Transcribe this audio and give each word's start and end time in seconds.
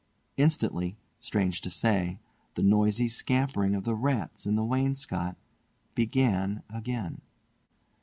Instantly, 0.35 0.97
strange 1.19 1.61
to 1.61 1.69
say, 1.69 2.17
the 2.55 2.63
noisy 2.63 3.07
scampering 3.07 3.75
of 3.75 3.83
the 3.83 3.93
rats 3.93 4.47
in 4.47 4.55
the 4.55 4.65
wainscot 4.65 5.37
began 5.93 6.63
again. 6.73 7.21